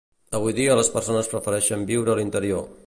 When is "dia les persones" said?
0.59-1.31